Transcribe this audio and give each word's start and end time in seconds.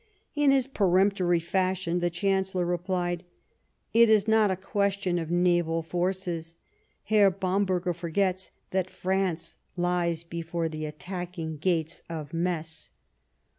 In 0.33 0.49
his 0.49 0.65
peremptory 0.65 1.39
fashion 1.39 1.99
the 1.99 2.09
Chancellor 2.09 2.65
replied: 2.65 3.23
"It 3.93 4.09
is 4.09 4.27
not 4.27 4.49
a 4.49 4.55
quejtion 4.55 5.21
of 5.21 5.29
naval 5.29 5.83
forces; 5.83 6.55
Herr 7.03 7.29
Bam 7.29 7.65
berger 7.65 7.93
forgets 7.93 8.49
that 8.71 8.89
France 8.89 9.57
lies 9.77 10.23
before 10.23 10.69
the 10.69 10.85
attacking 10.85 11.57
gates 11.57 12.01
of 12.09 12.33
Metz." 12.33 12.89